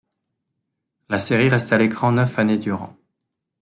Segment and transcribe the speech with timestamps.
[1.09, 2.95] La série reste à l’écran neuf années durant.